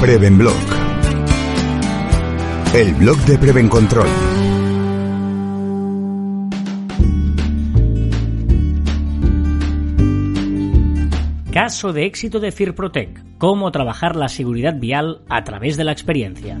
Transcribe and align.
Prevenblog. 0.00 0.52
El 2.74 2.94
blog 2.96 3.16
de 3.24 3.38
Prevencontrol. 3.38 4.06
Caso 11.50 11.94
de 11.94 12.04
éxito 12.04 12.40
de 12.40 12.52
Firprotec. 12.52 13.24
Cómo 13.38 13.72
trabajar 13.72 14.16
la 14.16 14.28
seguridad 14.28 14.78
vial 14.78 15.22
a 15.30 15.44
través 15.44 15.78
de 15.78 15.84
la 15.84 15.92
experiencia. 15.92 16.58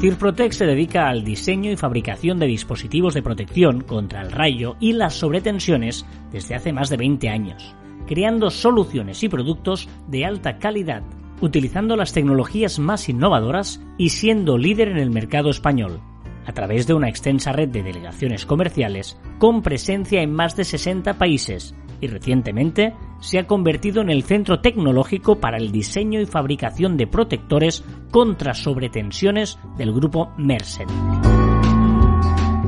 Firprotec 0.00 0.52
se 0.52 0.64
dedica 0.64 1.10
al 1.10 1.22
diseño 1.22 1.70
y 1.70 1.76
fabricación 1.76 2.38
de 2.38 2.46
dispositivos 2.46 3.12
de 3.12 3.22
protección 3.22 3.82
contra 3.82 4.22
el 4.22 4.32
rayo 4.32 4.76
y 4.80 4.94
las 4.94 5.12
sobretensiones 5.14 6.06
desde 6.32 6.54
hace 6.54 6.72
más 6.72 6.88
de 6.88 6.96
20 6.96 7.28
años 7.28 7.76
creando 8.06 8.50
soluciones 8.50 9.22
y 9.22 9.28
productos 9.28 9.88
de 10.08 10.24
alta 10.24 10.58
calidad, 10.58 11.02
utilizando 11.40 11.96
las 11.96 12.12
tecnologías 12.12 12.78
más 12.78 13.08
innovadoras 13.08 13.82
y 13.98 14.10
siendo 14.10 14.58
líder 14.58 14.88
en 14.88 14.98
el 14.98 15.10
mercado 15.10 15.50
español, 15.50 16.00
a 16.46 16.52
través 16.52 16.86
de 16.86 16.94
una 16.94 17.08
extensa 17.08 17.52
red 17.52 17.68
de 17.68 17.82
delegaciones 17.82 18.46
comerciales 18.46 19.18
con 19.38 19.62
presencia 19.62 20.22
en 20.22 20.32
más 20.32 20.56
de 20.56 20.64
60 20.64 21.14
países 21.14 21.74
y 22.00 22.08
recientemente 22.08 22.94
se 23.20 23.38
ha 23.38 23.46
convertido 23.46 24.02
en 24.02 24.10
el 24.10 24.24
centro 24.24 24.60
tecnológico 24.60 25.38
para 25.38 25.56
el 25.56 25.70
diseño 25.70 26.20
y 26.20 26.26
fabricación 26.26 26.96
de 26.96 27.06
protectores 27.06 27.84
contra 28.10 28.54
sobretensiones 28.54 29.58
del 29.76 29.92
grupo 29.92 30.32
Mersen. 30.36 30.88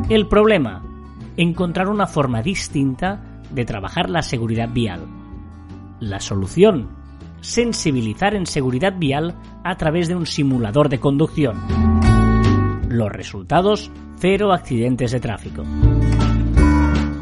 El 0.09 0.28
problema, 0.28 0.84
encontrar 1.37 1.89
una 1.89 2.06
forma 2.06 2.42
distinta 2.42 3.42
de 3.50 3.64
trabajar 3.64 4.09
la 4.09 4.22
seguridad 4.22 4.69
vial 4.72 5.00
la 6.00 6.20
solución, 6.20 6.89
sensibilizar 7.41 8.34
en 8.34 8.47
seguridad 8.47 8.95
vial 8.97 9.34
a 9.64 9.77
través 9.77 10.09
de 10.09 10.14
un 10.14 10.27
simulador 10.27 10.89
de 10.89 10.98
conducción. 10.98 11.61
Los 12.89 13.11
resultados, 13.11 13.91
cero 14.19 14.53
accidentes 14.53 15.12
de 15.12 15.20
tráfico. 15.20 15.65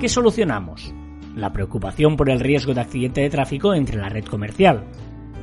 ¿Qué 0.00 0.08
solucionamos? 0.08 0.92
La 1.36 1.52
preocupación 1.52 2.16
por 2.16 2.28
el 2.28 2.40
riesgo 2.40 2.74
de 2.74 2.80
accidente 2.80 3.20
de 3.22 3.30
tráfico 3.30 3.74
entre 3.74 3.96
la 3.96 4.08
red 4.08 4.24
comercial 4.24 4.84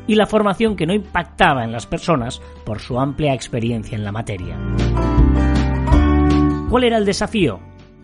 y 0.05 0.15
la 0.15 0.25
formación 0.25 0.75
que 0.75 0.85
no 0.85 0.93
impactaba 0.93 1.63
en 1.63 1.71
las 1.71 1.85
personas 1.85 2.41
por 2.65 2.79
su 2.79 2.99
amplia 2.99 3.33
experiencia 3.33 3.95
en 3.95 4.03
la 4.03 4.11
materia. 4.11 4.57
¿Cuál 6.69 6.83
era 6.83 6.97
el 6.97 7.05
desafío? 7.05 7.59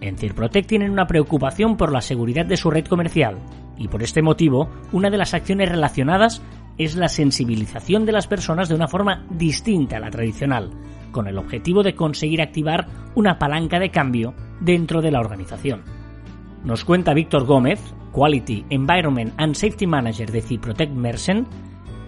En 0.06 0.18
Cirprotec 0.18 0.68
tienen 0.68 0.92
una 0.92 1.08
preocupación 1.08 1.78
por 1.78 1.92
la 1.92 2.00
seguridad 2.00 2.46
de 2.46 2.58
su 2.58 2.70
red 2.70 2.86
comercial 2.86 3.40
y 3.76 3.88
por 3.88 4.04
este 4.04 4.22
motivo 4.22 4.70
una 4.92 5.10
de 5.10 5.18
las 5.18 5.34
acciones 5.34 5.68
relacionadas 5.68 6.44
es 6.78 6.96
la 6.96 7.10
sensibilización 7.10 8.06
de 8.06 8.12
las 8.12 8.28
personas 8.28 8.70
de 8.70 8.76
una 8.76 8.88
forma 8.88 9.26
distinta 9.32 9.98
a 9.98 10.00
la 10.00 10.12
tradicional, 10.12 10.70
con 11.12 11.28
el 11.28 11.40
objetivo 11.40 11.82
de 11.82 11.96
conseguir 11.96 12.44
activar 12.44 12.86
una 13.16 13.40
palanca 13.40 13.80
de 13.80 13.90
cambio 13.90 14.36
dentro 14.60 15.02
de 15.02 15.10
la 15.10 15.22
organización. 15.22 15.82
Nos 16.64 16.86
cuenta 16.86 17.16
Víctor 17.16 17.46
Gómez, 17.46 17.82
Quality, 18.12 18.66
Environment 18.70 19.34
and 19.38 19.56
Safety 19.56 19.88
Manager 19.88 20.32
de 20.32 20.42
Ciprotec 20.44 20.92
Mersen, 20.92 21.48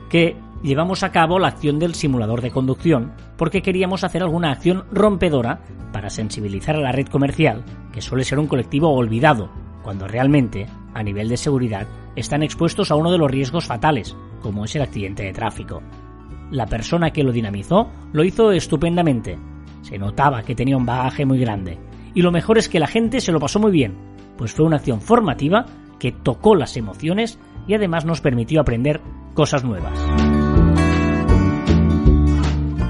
que 0.07 0.35
llevamos 0.61 1.01
a 1.01 1.11
cabo 1.11 1.39
la 1.39 1.47
acción 1.47 1.79
del 1.79 1.95
simulador 1.95 2.41
de 2.41 2.51
conducción 2.51 3.13
porque 3.38 3.63
queríamos 3.63 4.03
hacer 4.03 4.22
alguna 4.22 4.51
acción 4.51 4.83
rompedora 4.91 5.61
para 5.91 6.09
sensibilizar 6.09 6.75
a 6.75 6.81
la 6.81 6.91
red 6.91 7.07
comercial, 7.07 7.63
que 7.97 8.02
suele 8.02 8.24
ser 8.24 8.38
un 8.38 8.46
colectivo 8.46 8.94
olvidado, 8.94 9.50
cuando 9.81 10.08
realmente, 10.08 10.68
a 10.94 11.02
nivel 11.02 11.30
de 11.30 11.35
seguridad, 11.35 11.88
están 12.16 12.44
expuestos 12.44 12.91
a 12.91 12.96
uno 12.96 13.12
de 13.12 13.18
los 13.18 13.31
riesgos 13.31 13.66
fatales, 13.66 14.16
como 14.40 14.66
es 14.66 14.75
el 14.75 14.84
accidente 14.84 15.24
de 15.24 15.34
tráfico. 15.34 15.81
La 16.52 16.68
persona 16.68 17.09
que 17.09 17.24
lo 17.24 17.31
dinamizó 17.31 17.90
lo 18.13 18.24
hizo 18.24 18.52
estupendamente. 18.52 19.40
Se 19.81 19.97
notaba 19.97 20.44
que 20.44 20.53
tenía 20.53 20.78
un 20.78 20.85
bagaje 20.85 21.25
muy 21.25 21.40
grande. 21.40 21.80
Y 22.13 22.22
lo 22.22 22.31
mejor 22.31 22.59
es 22.59 22.69
que 22.69 22.80
la 22.80 22.85
gente 22.85 23.19
se 23.19 23.31
lo 23.31 23.40
pasó 23.40 23.59
muy 23.59 23.72
bien, 23.72 23.96
pues 24.38 24.53
fue 24.53 24.68
una 24.68 24.75
acción 24.75 25.02
formativa 25.02 25.66
que 25.97 26.12
tocó 26.12 26.53
las 26.53 26.78
emociones 26.78 27.40
y 27.68 27.74
además 27.74 28.06
nos 28.06 28.22
permitió 28.22 28.62
aprender 28.62 29.02
cosas 29.34 29.64
nuevas. 29.64 30.36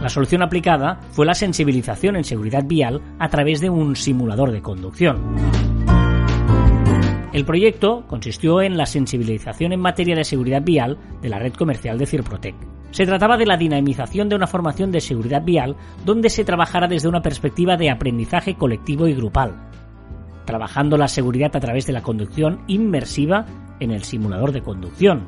La 0.08 0.14
solución 0.14 0.42
aplicada 0.42 1.02
fue 1.12 1.26
la 1.26 1.34
sensibilización 1.34 2.16
en 2.16 2.24
seguridad 2.24 2.64
vial 2.66 3.02
a 3.20 3.28
través 3.28 3.60
de 3.60 3.70
un 3.70 3.98
simulador 3.98 4.54
de 4.54 4.62
conducción. 4.62 5.36
El 7.34 7.44
proyecto 7.44 8.06
consistió 8.08 8.62
en 8.62 8.78
la 8.78 8.86
sensibilización 8.86 9.74
en 9.74 9.82
materia 9.82 10.16
de 10.16 10.24
seguridad 10.24 10.62
vial 10.62 10.98
de 11.22 11.28
la 11.28 11.40
red 11.40 11.52
comercial 11.52 11.98
de 11.98 12.06
Cirprotec. 12.06 12.56
Se 12.92 13.06
trataba 13.06 13.36
de 13.36 13.48
la 13.48 13.58
dinamización 13.58 14.30
de 14.30 14.38
una 14.38 14.48
formación 14.48 14.94
de 14.94 15.02
seguridad 15.02 15.44
vial 15.44 15.76
donde 16.06 16.30
se 16.30 16.46
trabajara 16.46 16.88
desde 16.88 17.10
una 17.10 17.22
perspectiva 17.22 17.76
de 17.76 17.90
aprendizaje 17.90 18.56
colectivo 18.56 19.10
y 19.10 19.14
grupal, 19.14 19.58
trabajando 20.46 20.96
la 20.96 21.10
seguridad 21.10 21.54
a 21.54 21.60
través 21.60 21.86
de 21.86 21.92
la 21.92 22.02
conducción 22.02 22.62
inmersiva 22.68 23.46
en 23.82 23.92
el 23.92 24.06
simulador 24.06 24.54
de 24.54 24.62
conducción. 24.62 25.28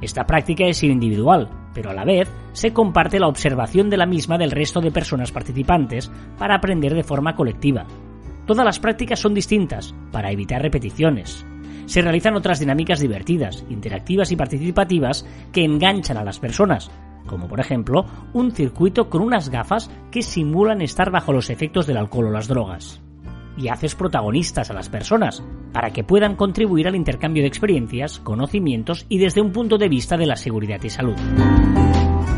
Esta 0.00 0.24
práctica 0.24 0.66
es 0.66 0.84
individual, 0.84 1.50
pero 1.78 1.90
a 1.90 1.94
la 1.94 2.04
vez 2.04 2.28
se 2.54 2.72
comparte 2.72 3.20
la 3.20 3.28
observación 3.28 3.88
de 3.88 3.96
la 3.96 4.04
misma 4.04 4.36
del 4.36 4.50
resto 4.50 4.80
de 4.80 4.90
personas 4.90 5.30
participantes 5.30 6.10
para 6.36 6.56
aprender 6.56 6.92
de 6.92 7.04
forma 7.04 7.36
colectiva. 7.36 7.86
Todas 8.46 8.66
las 8.66 8.80
prácticas 8.80 9.20
son 9.20 9.32
distintas, 9.32 9.94
para 10.10 10.32
evitar 10.32 10.60
repeticiones. 10.60 11.46
Se 11.86 12.02
realizan 12.02 12.34
otras 12.34 12.58
dinámicas 12.58 12.98
divertidas, 12.98 13.64
interactivas 13.70 14.32
y 14.32 14.36
participativas 14.36 15.24
que 15.52 15.62
enganchan 15.62 16.16
a 16.16 16.24
las 16.24 16.40
personas, 16.40 16.90
como 17.28 17.46
por 17.46 17.60
ejemplo 17.60 18.04
un 18.32 18.50
circuito 18.50 19.08
con 19.08 19.22
unas 19.22 19.48
gafas 19.48 19.88
que 20.10 20.22
simulan 20.22 20.82
estar 20.82 21.12
bajo 21.12 21.32
los 21.32 21.48
efectos 21.48 21.86
del 21.86 21.98
alcohol 21.98 22.26
o 22.26 22.30
las 22.32 22.48
drogas. 22.48 23.00
Y 23.58 23.68
haces 23.68 23.94
protagonistas 23.96 24.70
a 24.70 24.74
las 24.74 24.88
personas, 24.88 25.42
para 25.72 25.90
que 25.90 26.04
puedan 26.04 26.36
contribuir 26.36 26.86
al 26.86 26.94
intercambio 26.94 27.42
de 27.42 27.48
experiencias, 27.48 28.20
conocimientos 28.20 29.04
y 29.08 29.18
desde 29.18 29.40
un 29.40 29.52
punto 29.52 29.78
de 29.78 29.88
vista 29.88 30.16
de 30.16 30.26
la 30.26 30.36
seguridad 30.36 30.80
y 30.82 30.90
salud. 30.90 31.16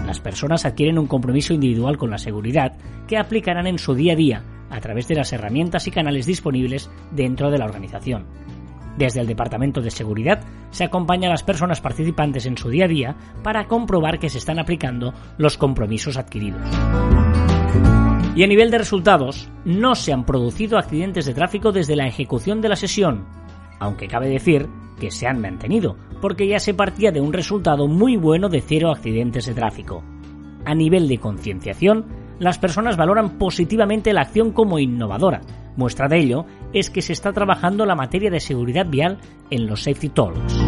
Las 0.07 0.19
personas 0.19 0.65
adquieren 0.65 0.99
un 0.99 1.07
compromiso 1.07 1.53
individual 1.53 1.99
con 1.99 2.11
la 2.11 2.19
seguridad 2.19 2.77
que 3.07 3.19
aplicarán 3.19 3.67
en 3.67 3.79
su 3.79 3.95
día 3.95 4.15
a 4.15 4.17
día 4.17 4.45
a 4.71 4.81
través 4.81 5.07
de 5.09 5.17
las 5.17 5.33
herramientas 5.33 5.87
y 5.87 5.91
canales 5.91 6.27
disponibles 6.27 6.91
dentro 7.11 7.51
de 7.51 7.59
la 7.59 7.67
organización. 7.67 8.25
Desde 9.01 9.23
el 9.23 9.27
Departamento 9.27 9.81
de 9.81 9.91
Seguridad 9.91 10.45
se 10.73 10.85
acompaña 10.85 11.29
a 11.29 11.31
las 11.31 11.43
personas 11.43 11.81
participantes 11.81 12.45
en 12.45 12.59
su 12.59 12.69
día 12.69 12.85
a 12.85 12.89
día 12.89 13.17
para 13.43 13.67
comprobar 13.67 14.19
que 14.19 14.29
se 14.29 14.37
están 14.37 14.59
aplicando 14.59 15.15
los 15.39 15.57
compromisos 15.57 16.19
adquiridos. 16.19 16.61
Y 18.37 18.45
a 18.45 18.47
nivel 18.47 18.71
de 18.71 18.77
resultados, 18.77 19.49
no 19.65 19.95
se 19.95 20.13
han 20.13 20.27
producido 20.27 20.77
accidentes 20.77 21.25
de 21.25 21.33
tráfico 21.33 21.73
desde 21.73 21.97
la 21.97 22.07
ejecución 22.07 22.61
de 22.61 22.69
la 22.69 22.77
sesión, 22.77 23.25
aunque 23.79 24.07
cabe 24.07 24.29
decir 24.29 24.69
que 25.01 25.11
se 25.11 25.27
han 25.27 25.41
mantenido, 25.41 25.97
porque 26.21 26.47
ya 26.47 26.61
se 26.61 26.75
partía 26.75 27.11
de 27.11 27.23
un 27.23 27.33
resultado 27.33 27.89
muy 27.89 28.19
bueno 28.19 28.51
de 28.51 28.61
cero 28.61 28.91
accidentes 28.91 29.47
de 29.47 29.55
tráfico. 29.55 30.05
A 30.67 30.75
nivel 30.75 31.09
de 31.09 31.17
concienciación, 31.17 32.05
las 32.39 32.59
personas 32.59 32.99
valoran 32.99 33.39
positivamente 33.39 34.13
la 34.13 34.21
acción 34.21 34.53
como 34.53 34.79
innovadora. 34.79 35.41
Muestra 35.77 36.09
de 36.09 36.19
ello 36.19 36.47
es 36.73 36.91
que 36.91 37.03
se 37.03 37.13
está 37.13 37.33
trabajando 37.33 37.87
la 37.87 37.95
materia 37.95 38.31
de 38.31 38.41
seguridad 38.41 38.87
vial 38.87 39.19
en 39.51 39.67
los 39.67 39.85
Safety 39.85 40.09
Talks. 40.09 40.61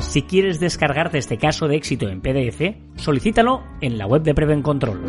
Si 0.00 0.22
quieres 0.22 0.60
descargarte 0.60 1.18
este 1.18 1.38
caso 1.38 1.68
de 1.68 1.76
éxito 1.76 2.08
en 2.08 2.20
PDF, 2.20 2.76
solicítalo 2.96 3.62
en 3.80 3.98
la 3.98 4.06
web 4.06 4.22
de 4.22 4.34
Prevencontrol. 4.34 5.00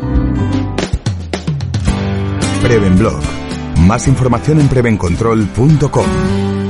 Prevenblog. 2.62 3.20
Más 3.80 4.08
información 4.08 4.60
en 4.60 4.68
prevencontrol.com. 4.68 6.63